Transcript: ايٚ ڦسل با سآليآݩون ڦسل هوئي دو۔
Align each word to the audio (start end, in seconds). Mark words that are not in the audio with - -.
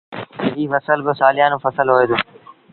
ايٚ 0.59 0.69
ڦسل 0.71 0.99
با 1.05 1.13
سآليآݩون 1.19 1.61
ڦسل 1.63 1.87
هوئي 1.91 2.05
دو۔ 2.09 2.17